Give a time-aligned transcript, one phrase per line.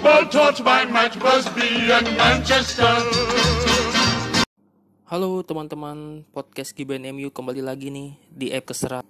[0.00, 2.88] football taught by Matt Busby and Manchester.
[5.04, 9.04] Halo teman-teman podcast Giban MU kembali lagi nih di app keserat.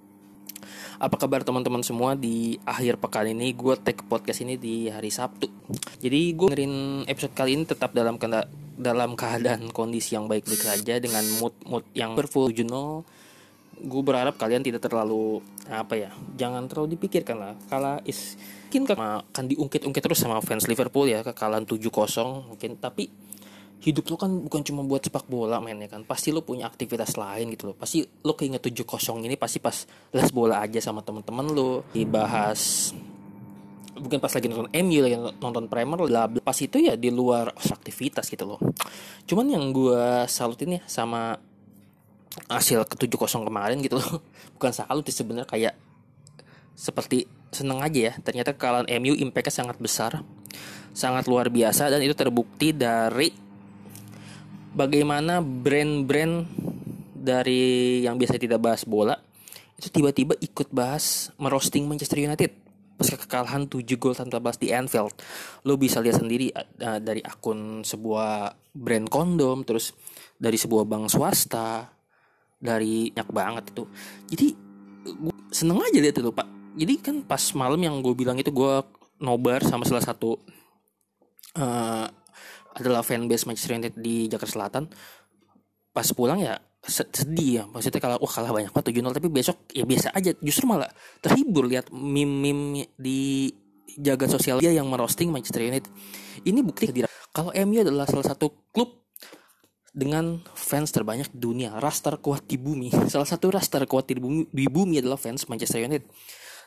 [0.99, 5.47] Apa kabar teman-teman semua di akhir pekan ini gue take podcast ini di hari Sabtu.
[6.03, 10.99] Jadi gue ngerin episode kali ini tetap dalam kenda dalam keadaan kondisi yang baik-baik saja
[10.99, 13.07] dengan mood-mood yang berfull jurnal.
[13.79, 15.39] Gue berharap kalian tidak terlalu
[15.71, 17.55] apa ya, jangan terlalu dipikirkan lah.
[17.71, 18.35] Kala is
[18.71, 22.79] mungkin akan diungkit-ungkit terus sama fans Liverpool ya kekalahan 7-0 mungkin.
[22.79, 23.11] Tapi
[23.83, 26.07] hidup lo kan bukan cuma buat sepak bola men ya kan?
[26.07, 27.75] Pasti lo punya aktivitas lain gitu loh.
[27.75, 29.75] Pasti lo keinget tujuh kosong ini pasti pas
[30.15, 31.83] les bola aja sama temen-temen lo.
[31.91, 32.95] Dibahas
[33.99, 38.31] bukan pas lagi nonton MU lagi nonton Premier lah pas itu ya di luar aktivitas
[38.31, 38.63] gitu loh.
[39.27, 41.35] Cuman yang gue salutin ya sama
[42.47, 44.23] hasil ke tujuh kosong kemarin gitu loh.
[44.55, 45.75] Bukan salut sih sebenarnya kayak
[46.79, 50.23] seperti seneng aja ya ternyata kekalahan MU impactnya sangat besar
[50.95, 53.31] sangat luar biasa dan itu terbukti dari
[54.75, 56.47] bagaimana brand-brand
[57.21, 59.19] dari yang biasa tidak bahas bola
[59.81, 62.53] itu tiba-tiba ikut bahas merosting Manchester United
[63.01, 65.17] pas kekalahan 7 gol tanpa balas di Anfield.
[65.65, 69.97] Lo bisa lihat sendiri uh, dari akun sebuah brand kondom, terus
[70.37, 71.89] dari sebuah bank swasta,
[72.61, 73.85] dari banyak banget itu.
[74.37, 74.47] Jadi
[75.49, 76.60] seneng aja lihat itu pak.
[76.79, 78.75] Jadi kan pas malam yang gue bilang itu gue
[79.21, 80.39] nobar sama salah satu
[81.59, 82.07] uh,
[82.79, 84.85] adalah fanbase Manchester United di Jakarta Selatan.
[85.91, 86.55] Pas pulang ya
[86.87, 87.65] sedih ya.
[87.67, 90.31] Maksudnya kalau wah kalah banyak banget 7-0 tapi besok ya biasa aja.
[90.39, 90.89] Justru malah
[91.19, 93.51] terhibur lihat meme-meme di
[93.99, 95.91] jaga sosial dia yang merosting Manchester United.
[96.47, 96.89] Ini bukti
[97.35, 99.01] kalau MU adalah salah satu klub
[99.91, 102.95] dengan fans terbanyak di dunia ras terkuat di bumi.
[103.13, 106.07] Salah satu ras terkuat di bumi, di bumi adalah fans Manchester United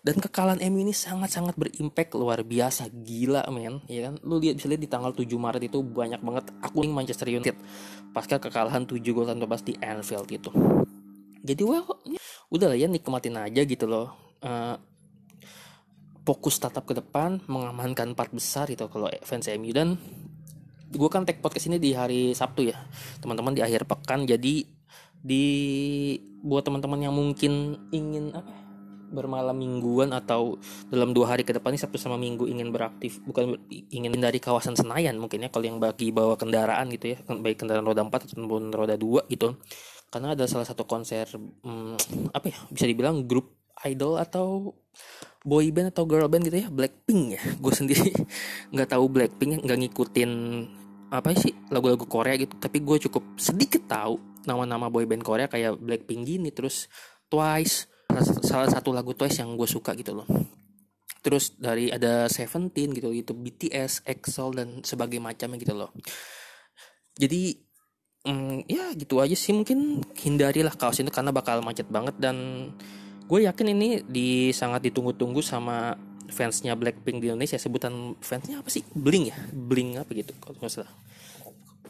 [0.03, 2.91] dan kekalahan MU ini sangat-sangat berimpact luar biasa.
[2.91, 3.79] Gila men.
[3.87, 4.19] Ya kan?
[4.19, 7.55] Lu lihat bisa lihat di tanggal 7 Maret itu banyak banget akun Manchester United.
[8.11, 10.51] Pasca kekalahan 7 gol tanpa di Anfield itu.
[11.39, 11.87] Jadi well
[12.51, 14.35] udah lah ya nikmatin aja gitu loh.
[14.43, 14.75] Uh,
[16.27, 19.95] fokus tatap ke depan mengamankan part besar itu kalau fans MU dan
[20.91, 22.75] gue kan tag podcast ini di hari Sabtu ya
[23.23, 24.27] teman-teman di akhir pekan.
[24.27, 24.67] Jadi
[25.23, 25.45] di
[26.43, 28.62] buat teman-teman yang mungkin ingin apa
[29.13, 30.57] bermalam mingguan atau
[30.89, 34.73] dalam dua hari ke depan ini Sabtu sama Minggu ingin beraktif bukan ingin dari kawasan
[34.73, 38.73] Senayan mungkin ya kalau yang bagi bawa kendaraan gitu ya baik kendaraan roda 4 ataupun
[38.73, 39.55] roda 2 gitu.
[40.09, 43.53] Karena ada salah satu konser hmm, apa ya bisa dibilang grup
[43.85, 44.73] idol atau
[45.45, 47.41] boy band atau girl band gitu ya Blackpink ya.
[47.63, 48.09] Gue sendiri
[48.73, 50.31] nggak tahu Blackpink nggak ngikutin
[51.13, 52.57] apa sih lagu-lagu Korea gitu.
[52.57, 54.17] Tapi gue cukup sedikit tahu
[54.49, 56.89] nama-nama boy band Korea kayak Blackpink gini terus
[57.29, 57.92] Twice
[58.43, 60.27] salah satu lagu Twice yang gue suka gitu loh.
[61.23, 65.89] Terus dari ada Seventeen gitu gitu BTS, EXO dan sebagai macamnya gitu loh.
[67.15, 67.55] Jadi
[68.27, 72.69] mm, ya gitu aja sih mungkin hindarilah kaos itu karena bakal macet banget dan
[73.23, 75.95] gue yakin ini di sangat ditunggu-tunggu sama
[76.27, 77.55] fansnya Blackpink di Indonesia.
[77.55, 78.83] Sebutan fansnya apa sih?
[78.91, 79.37] Bling ya?
[79.49, 80.91] Bling apa gitu kalau nggak salah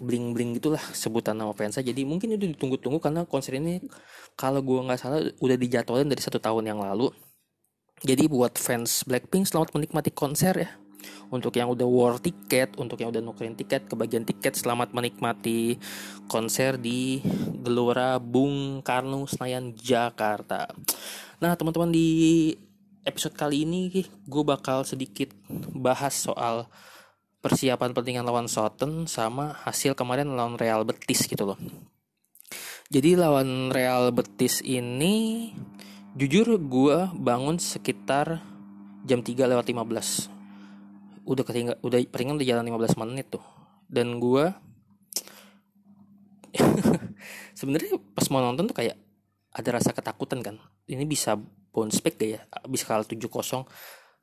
[0.03, 3.79] bling bling gitulah sebutan nama fansnya jadi mungkin itu ditunggu-tunggu karena konser ini
[4.35, 7.13] kalau gue nggak salah udah dijadwalin dari satu tahun yang lalu.
[8.03, 10.69] Jadi buat fans Blackpink selamat menikmati konser ya.
[11.31, 15.79] Untuk yang udah war tiket untuk yang udah nukerin tiket kebagian tiket selamat menikmati
[16.27, 17.19] konser di
[17.63, 20.69] Gelora Bung Karno Senayan Jakarta.
[21.39, 22.51] Nah teman-teman di
[23.03, 25.35] episode kali ini gue bakal sedikit
[25.75, 26.71] bahas soal
[27.43, 31.59] persiapan pertandingan lawan Southampton sama hasil kemarin lawan Real Betis gitu loh.
[32.87, 35.51] Jadi lawan Real Betis ini
[36.15, 38.39] jujur gue bangun sekitar
[39.03, 41.27] jam 3 lewat 15.
[41.27, 43.43] Udah ketinggal udah peringan udah jalan 15 menit tuh.
[43.91, 44.47] Dan gue
[47.59, 48.95] sebenarnya pas mau nonton tuh kayak
[49.51, 50.55] ada rasa ketakutan kan.
[50.87, 51.35] Ini bisa
[51.75, 52.41] bounce back gak ya?
[52.71, 53.67] Bisa kalah 7-0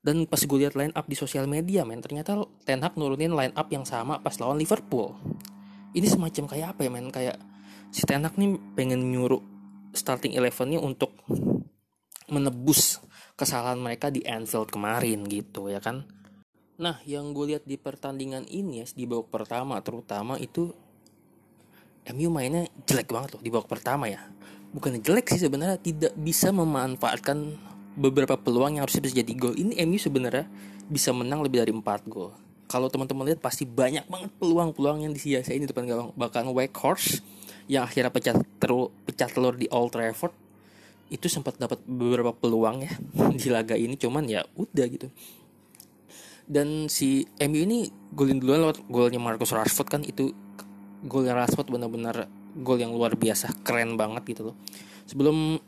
[0.01, 3.53] dan pas gue lihat line up di sosial media men ternyata Ten Hag nurunin line
[3.53, 5.13] up yang sama pas lawan Liverpool.
[5.93, 7.13] Ini semacam kayak apa ya men?
[7.13, 7.37] Kayak
[7.93, 9.45] si Ten Hag nih pengen nyuruh
[9.93, 11.13] starting elevennya untuk
[12.31, 13.03] menebus
[13.37, 16.07] kesalahan mereka di Anfield kemarin gitu ya kan?
[16.81, 20.73] Nah, yang gue lihat di pertandingan ini ya di babak pertama terutama itu
[22.09, 24.25] MU mainnya jelek banget loh di babak pertama ya.
[24.73, 27.69] Bukan jelek sih sebenarnya tidak bisa memanfaatkan
[27.99, 29.55] beberapa peluang yang harusnya bisa jadi gol.
[29.55, 30.47] Ini MU sebenarnya
[30.87, 32.35] bisa menang lebih dari 4 gol.
[32.71, 36.15] Kalau teman-teman lihat pasti banyak banget peluang-peluang yang disia-siain di depan gawang.
[36.15, 36.47] Bahkan
[36.79, 37.19] Horse
[37.67, 40.35] yang akhirnya pecah telur, pecah telur di Old Trafford
[41.11, 42.93] itu sempat dapat beberapa peluang ya
[43.41, 45.11] di laga ini cuman ya udah gitu
[46.51, 50.35] dan si MU ini golin duluan lewat golnya Marcus Rashford kan itu
[51.07, 54.57] golnya Rashford benar-benar gol yang luar biasa keren banget gitu loh
[55.07, 55.59] sebelum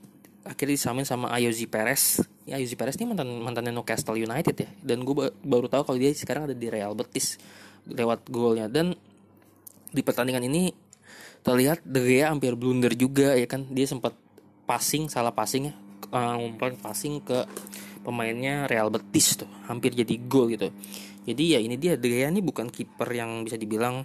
[0.42, 2.22] akhirnya disamain sama Ayozi Perez.
[2.46, 4.70] Ya Ayozi Perez ini mantan mantannya Newcastle United ya.
[4.82, 7.38] Dan gue baru tahu kalau dia sekarang ada di Real Betis.
[7.86, 8.66] Lewat golnya.
[8.66, 8.94] Dan
[9.92, 10.70] di pertandingan ini
[11.42, 13.66] terlihat De Gea hampir blunder juga ya kan?
[13.70, 14.14] Dia sempat
[14.66, 15.74] passing salah passing ya.
[16.12, 16.52] Uh,
[16.82, 17.46] passing ke
[18.02, 19.50] pemainnya Real Betis tuh.
[19.70, 20.70] Hampir jadi gol gitu.
[21.22, 21.94] Jadi ya ini dia.
[21.94, 24.02] De Gea ini bukan kiper yang bisa dibilang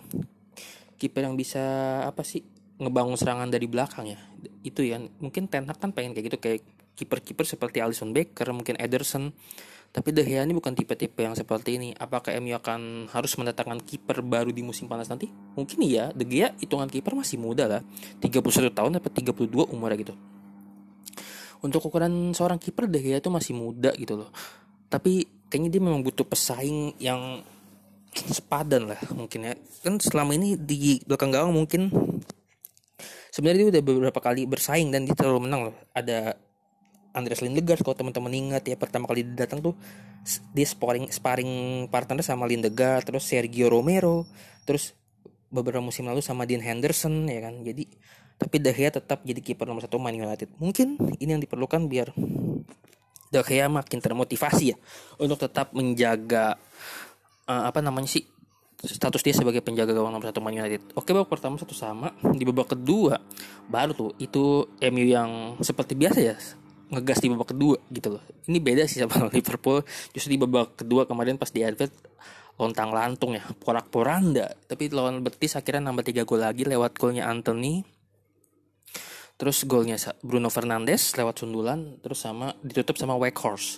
[0.97, 1.61] kiper yang bisa
[2.09, 4.19] apa sih ngebangun serangan dari belakang ya.
[4.61, 6.61] Itu ya mungkin Ten kan pengen kayak gitu kayak
[6.97, 9.33] kiper-kiper seperti Alisson Becker mungkin Ederson.
[9.87, 11.89] Tapi De Gea ini bukan tipe-tipe yang seperti ini.
[11.95, 15.25] Apakah MU akan harus mendatangkan kiper baru di musim panas nanti?
[15.29, 16.13] Mungkin iya.
[16.13, 17.81] De Gea hitungan kiper masih muda lah.
[18.21, 20.13] 31 tahun atau 32 umurnya gitu.
[21.65, 24.29] Untuk ukuran seorang kiper deh ya itu masih muda gitu loh.
[24.91, 27.41] Tapi kayaknya dia memang butuh pesaing yang
[28.13, 29.53] sepadan lah mungkin ya.
[29.81, 31.89] Kan selama ini di belakang gawang mungkin
[33.31, 36.35] sebenarnya dia udah beberapa kali bersaing dan dia terlalu menang loh ada
[37.15, 39.73] Andreas Lindegaard kalau teman-teman ingat ya pertama kali dia datang tuh
[40.53, 44.29] dia sparring sparring partner sama Lindegaard terus Sergio Romero
[44.67, 44.93] terus
[45.47, 47.87] beberapa musim lalu sama Dean Henderson ya kan jadi
[48.37, 50.53] tapi De Gea tetap jadi kiper nomor satu Man United.
[50.61, 52.13] Mungkin ini yang diperlukan biar
[53.33, 54.77] De Gea makin termotivasi ya
[55.17, 56.55] untuk tetap menjaga
[57.49, 58.23] uh, apa namanya sih
[58.85, 60.93] status dia sebagai penjaga gawang nomor satu Man United.
[60.93, 63.17] Oke babak pertama satu sama di babak kedua
[63.65, 66.37] baru tuh itu MU yang seperti biasa ya
[66.93, 68.23] ngegas di babak kedua gitu loh.
[68.45, 69.81] Ini beda sih sama Liverpool.
[70.13, 71.91] Justru di babak kedua kemarin pas di Anfield
[72.57, 74.53] lontang lantung ya porak poranda.
[74.69, 77.97] Tapi lawan Betis akhirnya nambah tiga gol lagi lewat golnya Anthony
[79.37, 79.95] terus golnya
[80.25, 83.77] Bruno Fernandes lewat sundulan terus sama ditutup sama Wakehorse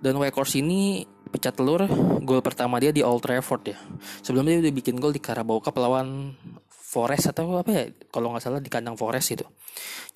[0.00, 1.86] dan Wakehorse ini pecah telur
[2.24, 3.78] gol pertama dia di Old Trafford ya.
[4.24, 6.34] Sebelumnya dia udah bikin gol di Carabao Cup lawan
[6.68, 9.46] Forest atau apa ya kalau nggak salah di kandang Forest itu.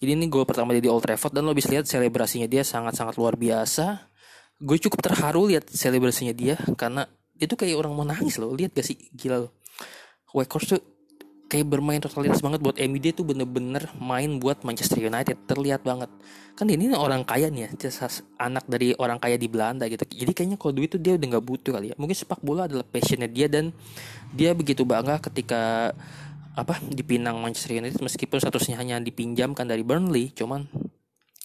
[0.02, 3.14] Jadi ini gol pertama dia di Old Trafford dan lo bisa lihat selebrasinya dia sangat-sangat
[3.14, 4.10] luar biasa.
[4.58, 7.06] Gue cukup terharu lihat selebrasinya dia karena
[7.38, 8.50] itu kayak orang mau nangis loh.
[8.50, 8.98] Lihat gak sih?
[9.14, 9.52] Gila loh.
[10.34, 10.82] Wakehorse tuh
[11.54, 15.46] kayak bermain totalitas banget buat dia tuh bener-bener main buat Manchester United.
[15.46, 16.10] Terlihat banget.
[16.58, 17.94] Kan ini orang kaya nih ya
[18.42, 20.02] anak dari orang kaya di Belanda gitu.
[20.02, 21.96] Jadi kayaknya kalau duit tuh dia udah nggak butuh kali ya.
[21.96, 23.70] Mungkin sepak bola adalah passionnya dia dan
[24.34, 25.94] dia begitu bangga ketika
[26.58, 30.34] apa dipinang Manchester United meskipun statusnya hanya dipinjamkan dari Burnley.
[30.34, 30.66] Cuman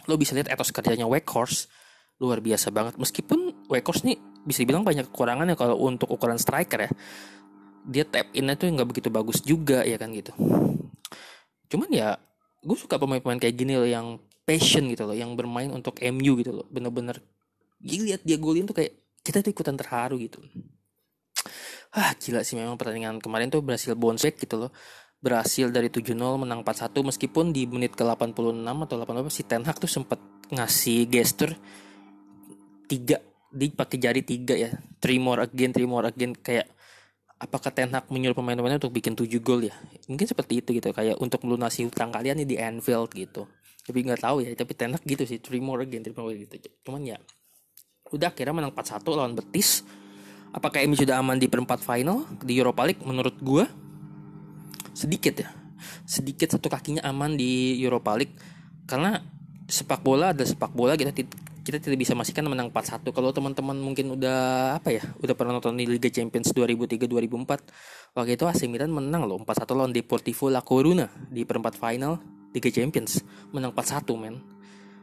[0.09, 1.69] lo bisa lihat etos kerjanya Wakehorse
[2.17, 2.97] luar biasa banget.
[2.97, 6.91] Meskipun Wakehorse nih bisa dibilang banyak kekurangannya kalau untuk ukuran striker ya
[7.89, 10.30] dia tap innya tuh nggak begitu bagus juga ya kan gitu.
[11.74, 12.21] Cuman ya
[12.62, 16.53] gue suka pemain-pemain kayak gini loh yang passion gitu loh yang bermain untuk MU gitu
[16.53, 16.65] loh.
[16.69, 17.18] Bener-bener
[17.81, 18.94] lihat dia golin tuh kayak
[19.25, 20.38] kita tuh ikutan terharu gitu.
[21.89, 24.71] Ah gila sih memang pertandingan kemarin tuh berhasil bounce back gitu loh.
[25.19, 29.75] Berhasil dari 7-0 menang 4-1 meskipun di menit ke 86 atau 88 si Ten Hag
[29.81, 30.21] tuh sempat
[30.54, 31.54] ngasih gesture
[32.87, 34.71] tiga di pakai jari tiga ya.
[35.02, 36.69] Three more again three more again kayak
[37.40, 39.76] apakah Ten Hag menyuruh pemain-pemainnya untuk bikin 7 gol ya?
[40.12, 43.48] Mungkin seperti itu gitu kayak untuk melunasi hutang kalian nih di Anfield gitu.
[43.88, 46.60] Tapi nggak tahu ya tapi Ten Hag gitu sih three more again three more gitu.
[46.84, 47.18] Cuman ya
[48.12, 49.88] udah kira menang 4-1 lawan Betis.
[50.52, 53.64] Apakah ini sudah aman di perempat final di Europa League menurut gue
[54.92, 55.50] sedikit ya.
[56.04, 58.36] Sedikit satu kakinya aman di Europa League.
[58.90, 59.22] Karena
[59.69, 61.14] sepak bola ada sepak bola kita
[61.69, 65.78] kita tidak bisa memastikan menang 4-1 kalau teman-teman mungkin udah apa ya udah pernah nonton
[65.78, 70.66] di Liga Champions 2003 2004 waktu itu AC Milan menang loh 4-1 lawan Deportivo La
[70.66, 72.18] Coruna di perempat final
[72.49, 73.21] Liga Champions.
[73.54, 74.35] Menang 4-1 men.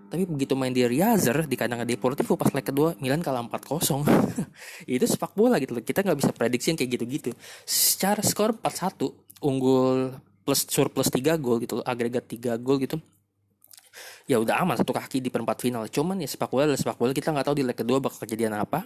[0.06, 4.02] Tapi begitu main di Riazor di kandang Deportivo pas leg kedua Milan kalah 4-0
[4.98, 5.86] itu sepak bola gitu loh.
[5.86, 7.30] Kita nggak bisa prediksi yang kayak gitu-gitu.
[7.62, 13.02] Secara skor 4-1 unggul plus surplus 3 gol gitu loh agregat 3 gol gitu
[14.26, 15.86] ya udah aman satu kaki di perempat final.
[15.86, 18.58] Cuman ya sepak bola adalah sepak bola kita nggak tahu di leg kedua bakal kejadian
[18.58, 18.84] apa.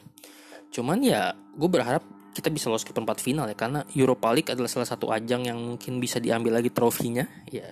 [0.71, 4.71] Cuman ya gue berharap kita bisa lolos ke perempat final ya karena Europa League adalah
[4.71, 7.27] salah satu ajang yang mungkin bisa diambil lagi trofinya.
[7.49, 7.67] Ya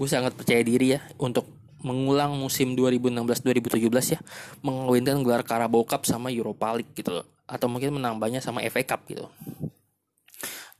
[0.00, 1.44] gue sangat percaya diri ya untuk
[1.80, 4.20] mengulang musim 2016-2017 ya
[4.64, 7.26] mengawinkan gelar Carabao Cup sama Europa League gitu loh.
[7.50, 9.26] Atau mungkin menambahnya sama FA Cup gitu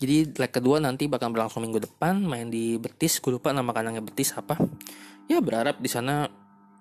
[0.00, 3.20] jadi leg kedua nanti bakal berlangsung minggu depan main di Betis.
[3.20, 4.56] Gue lupa nama kandangnya Betis apa.
[5.28, 6.24] Ya berharap di sana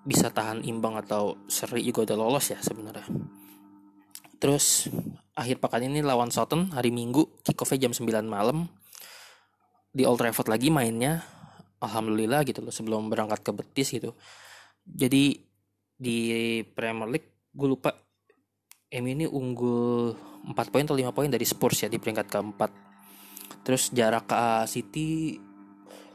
[0.08, 3.04] bisa tahan imbang atau seri juga udah lolos ya sebenarnya.
[4.40, 4.88] Terus
[5.36, 8.64] akhir pekan ini lawan Southampton hari Minggu kick jam 9 malam.
[9.92, 11.20] Di Old Trafford lagi mainnya.
[11.76, 14.16] Alhamdulillah gitu loh sebelum berangkat ke Betis gitu.
[14.80, 15.36] Jadi
[15.92, 16.18] di
[16.72, 17.92] Premier League gue lupa
[18.96, 20.16] MU ini unggul
[20.48, 22.89] 4 poin atau 5 poin dari Spurs ya di peringkat keempat
[23.60, 25.38] terus jarak ke City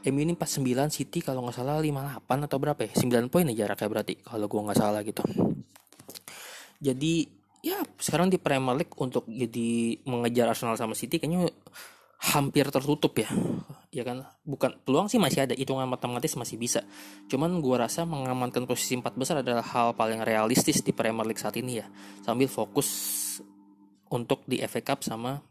[0.06, 0.62] MU ini 49
[0.94, 2.92] City kalau nggak salah 58 atau berapa ya?
[2.94, 5.22] 9 poin ya jaraknya berarti kalau gue nggak salah gitu.
[6.78, 7.26] Jadi
[7.66, 11.50] ya sekarang di Premier League untuk jadi mengejar Arsenal sama City kayaknya
[12.22, 13.26] hampir tertutup ya.
[13.90, 14.22] Ya kan?
[14.46, 16.86] Bukan peluang sih masih ada hitungan matematis masih bisa.
[17.26, 21.58] Cuman gue rasa mengamankan posisi empat besar adalah hal paling realistis di Premier League saat
[21.58, 21.86] ini ya.
[22.22, 22.88] Sambil fokus
[24.06, 25.42] untuk di FA Cup sama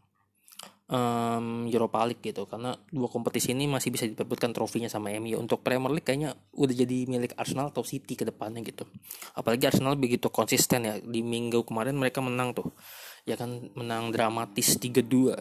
[0.90, 2.46] um, Europa League gitu.
[2.46, 6.74] Karena dua kompetisi ini masih bisa diperbutkan trofinya sama MU untuk Premier League kayaknya udah
[6.74, 8.86] jadi milik Arsenal atau City ke depannya gitu.
[9.34, 10.94] Apalagi Arsenal begitu konsisten ya.
[10.98, 12.70] Di minggu kemarin mereka menang tuh.
[13.26, 15.34] Ya kan menang dramatis 3-2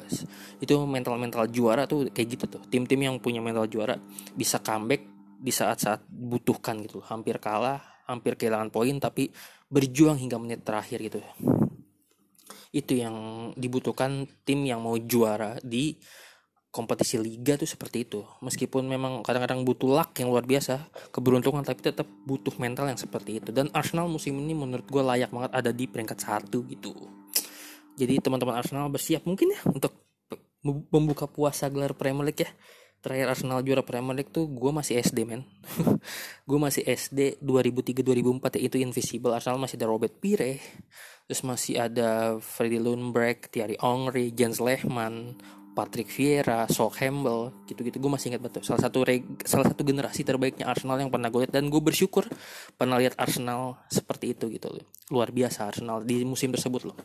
[0.58, 2.62] itu mental-mental juara tuh kayak gitu tuh.
[2.66, 3.94] Tim-tim yang punya mental juara
[4.34, 5.06] bisa comeback
[5.38, 6.98] di saat-saat butuhkan gitu.
[7.06, 9.34] Hampir kalah hampir kehilangan poin tapi
[9.70, 11.20] berjuang hingga menit terakhir gitu
[12.76, 13.16] itu yang
[13.56, 15.96] dibutuhkan tim yang mau juara di
[16.76, 18.28] kompetisi liga tuh seperti itu.
[18.44, 23.40] Meskipun memang kadang-kadang butuh luck yang luar biasa keberuntungan tapi tetap butuh mental yang seperti
[23.40, 23.56] itu.
[23.56, 26.92] Dan Arsenal musim ini menurut gue layak banget ada di peringkat satu gitu.
[27.96, 29.96] Jadi teman-teman Arsenal bersiap mungkin ya untuk
[30.92, 32.52] membuka puasa gelar Premier League ya
[33.06, 35.46] terakhir Arsenal juara Premier League tuh gue masih SD men
[36.50, 40.58] gue masih SD 2003-2004 ya itu Invisible Arsenal masih ada Robert Pire
[41.30, 45.34] terus masih ada Freddie Lundberg, Thierry Henry, Jens Lehmann,
[45.76, 48.64] Patrick Vieira, Sol Campbell, gitu-gitu gue masih ingat betul.
[48.64, 52.30] Salah satu reg, salah satu generasi terbaiknya Arsenal yang pernah gue lihat dan gue bersyukur
[52.80, 54.86] pernah lihat Arsenal seperti itu gitu loh.
[55.12, 56.98] Luar biasa Arsenal di musim tersebut loh.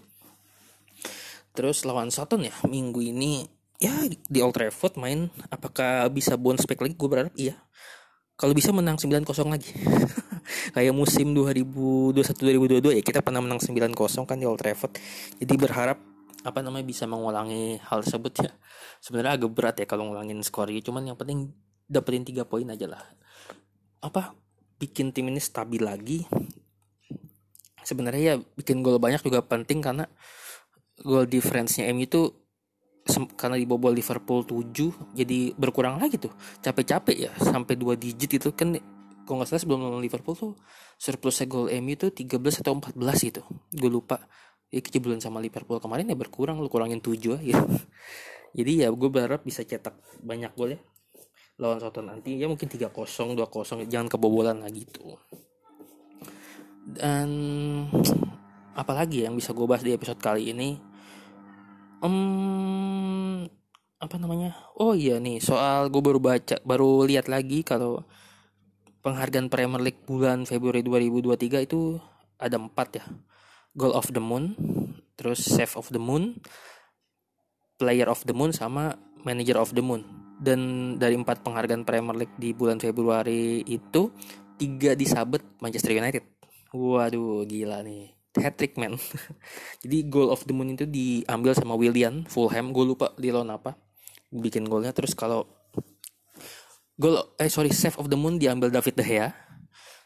[1.50, 3.42] Terus lawan Soton ya minggu ini
[3.80, 5.32] ya di Old Trafford main.
[5.48, 6.94] Apakah bisa bounce back lagi?
[6.94, 7.56] Gue berharap iya.
[8.36, 9.72] Kalau bisa menang 9-0 lagi.
[10.76, 13.96] Kayak musim 2021-2022 ya kita pernah menang 9-0
[14.28, 15.00] kan di Old Trafford.
[15.40, 15.98] Jadi berharap
[16.40, 18.52] apa namanya bisa mengulangi hal tersebut ya.
[19.00, 20.92] Sebenarnya agak berat ya kalau ngulangin skor gitu.
[20.92, 21.52] Cuman yang penting
[21.88, 23.02] dapetin tiga poin aja lah.
[24.00, 24.36] Apa
[24.80, 26.24] bikin tim ini stabil lagi.
[27.84, 30.08] Sebenarnya ya bikin gol banyak juga penting karena
[31.00, 32.39] gol difference-nya MU itu
[33.36, 36.32] karena dibobol Liverpool 7 jadi berkurang lagi tuh.
[36.62, 38.76] Capek-capek ya sampai dua digit itu kan
[39.26, 40.52] kalau nggak salah sebelum lawan Liverpool tuh
[40.98, 43.42] surplusnya gol MU itu 13 atau 14 gitu.
[43.70, 44.18] Gue lupa.
[44.70, 47.58] Ya kejebolan sama Liverpool kemarin ya berkurang lu kurangin 7 ya
[48.58, 50.80] jadi ya gue berharap bisa cetak banyak gol ya
[51.60, 52.40] lawan Southampton nanti.
[52.40, 52.90] Ya mungkin 3-0
[53.36, 55.20] 2-0 jangan kebobolan lagi tuh.
[56.88, 57.28] Dan
[58.80, 60.80] apalagi yang bisa gue bahas di episode kali ini?
[62.00, 62.39] Um,
[64.00, 64.56] apa namanya?
[64.80, 68.00] Oh iya nih soal gue baru baca baru lihat lagi kalau
[69.04, 72.00] penghargaan Premier League bulan Februari 2023 itu
[72.40, 73.04] ada empat ya.
[73.76, 74.56] Goal of the Moon
[75.20, 76.40] terus Save of the Moon
[77.76, 80.00] Player of the Moon sama Manager of the Moon.
[80.40, 84.08] Dan dari empat penghargaan Premier League di bulan Februari itu
[84.56, 86.24] tiga disabet Manchester United.
[86.72, 88.16] Waduh gila nih.
[88.40, 88.96] Hat trick man.
[89.84, 93.89] Jadi goal of the moon itu diambil sama William Fulham gue lupa di lawan apa
[94.30, 94.94] bikin golnya.
[94.94, 95.46] Terus kalau
[96.96, 99.28] gol eh sorry save of the moon diambil David De Gea.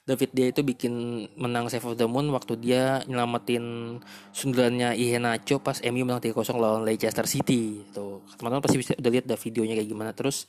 [0.04, 0.92] David Gea itu bikin
[1.40, 3.96] menang save of the moon waktu dia nyelamatin
[4.36, 7.80] sundulannya Iheanacho pas MU menang 3-0 lawan Leicester City.
[7.88, 10.10] Tuh teman-teman pasti bisa udah lihat dah videonya kayak gimana.
[10.12, 10.44] Terus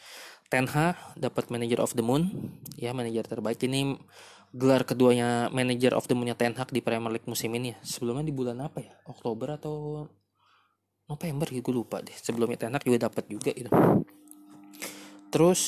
[0.51, 2.51] Ten Hag dapat manager of the moon.
[2.75, 3.57] Ya manajer terbaik.
[3.63, 3.95] Ini
[4.51, 7.73] gelar keduanya manager of the moon Ten Hag di Premier League musim ini.
[7.73, 7.77] Ya.
[7.81, 8.93] Sebelumnya di bulan apa ya?
[9.07, 10.05] Oktober atau
[11.05, 12.13] November gitu gue lupa deh.
[12.13, 13.69] Sebelumnya Ten Hag juga dapat juga itu.
[15.29, 15.61] Terus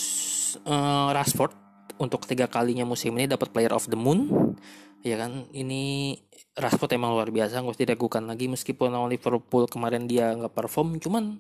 [0.66, 1.54] uh, Rashford
[1.98, 4.54] untuk ketiga kalinya musim ini dapat Player of the Moon.
[5.06, 6.18] Ya kan, ini
[6.58, 10.98] Rashford emang luar biasa, nggak usah diragukan lagi meskipun lawan Liverpool kemarin dia nggak perform,
[10.98, 11.38] cuman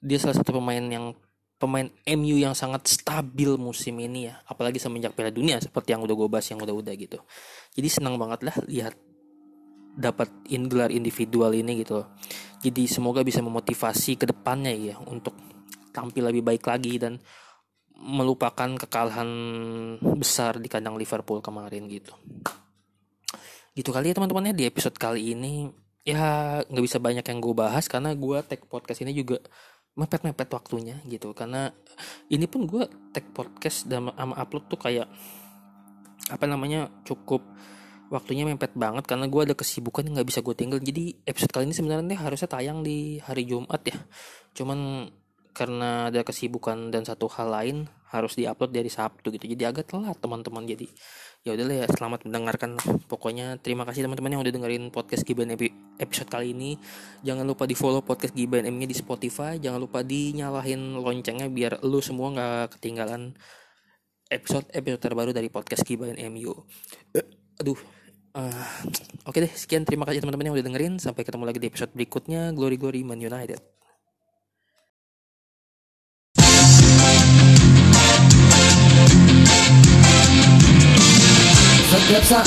[0.00, 1.12] dia salah satu pemain yang
[1.56, 6.12] pemain MU yang sangat stabil musim ini ya apalagi semenjak Piala Dunia seperti yang udah
[6.12, 7.16] gue bahas yang udah-udah gitu
[7.72, 8.92] jadi senang banget lah lihat
[9.96, 10.28] dapat
[10.68, 12.04] gelar individual ini gitu
[12.60, 15.36] jadi semoga bisa memotivasi ke depannya ya untuk
[15.92, 17.16] tampil lebih baik lagi dan
[17.96, 19.30] melupakan kekalahan
[20.20, 22.12] besar di kandang Liverpool kemarin gitu.
[23.72, 25.68] Gitu kali ya teman-teman ya di episode kali ini.
[26.06, 29.40] Ya nggak bisa banyak yang gue bahas karena gue tag podcast ini juga
[29.96, 31.32] mepet-mepet waktunya gitu.
[31.32, 31.72] Karena
[32.28, 32.84] ini pun gue
[33.16, 35.08] tag podcast dan sama upload tuh kayak
[36.28, 37.42] apa namanya cukup
[38.08, 40.78] waktunya mepet banget karena gue ada kesibukan yang nggak bisa gue tinggal.
[40.78, 43.96] Jadi episode kali ini sebenarnya harusnya tayang di hari Jumat ya.
[44.54, 45.10] Cuman
[45.56, 47.76] karena ada kesibukan dan satu hal lain
[48.12, 49.48] harus diupload dari Sabtu gitu.
[49.48, 50.62] Jadi agak telat teman-teman.
[50.68, 50.86] Jadi
[51.42, 55.50] ya udahlah ya selamat mendengarkan pokoknya terima kasih teman-teman yang udah dengerin podcast Giban
[55.98, 56.76] episode kali ini.
[57.24, 59.56] Jangan lupa di follow podcast Giban M nya di Spotify.
[59.56, 63.34] Jangan lupa dinyalahin loncengnya biar lu semua nggak ketinggalan
[64.30, 67.26] episode episode terbaru dari podcast Giban MU uh,
[67.62, 67.78] aduh
[68.36, 68.64] uh,
[69.24, 69.82] oke deh sekian.
[69.88, 70.94] Terima kasih teman-teman yang udah dengerin.
[71.00, 72.52] Sampai ketemu lagi di episode berikutnya.
[72.52, 73.58] Glory Glory Man United.
[81.86, 82.46] Setiap saat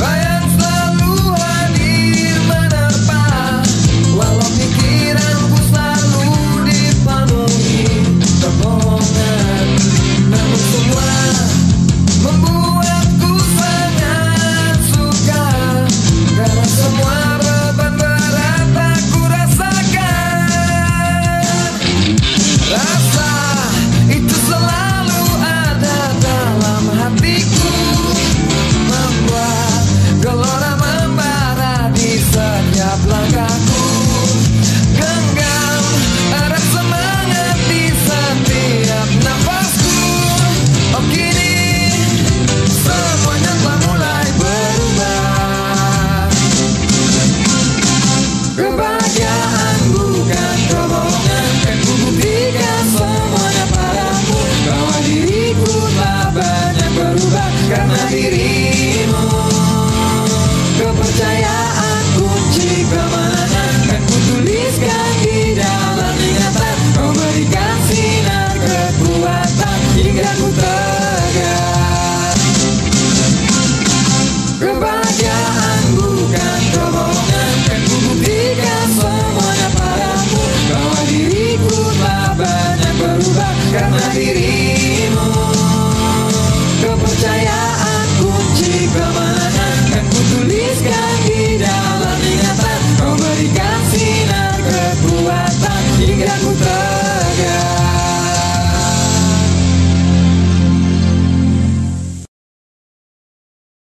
[0.00, 0.43] Bayang